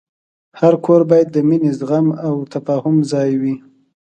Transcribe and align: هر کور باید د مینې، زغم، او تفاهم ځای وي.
هر 0.59 0.73
کور 0.85 1.01
باید 1.09 1.27
د 1.31 1.37
مینې، 1.47 1.71
زغم، 1.79 2.07
او 2.27 2.33
تفاهم 2.53 2.95
ځای 3.11 3.31
وي. 3.41 3.55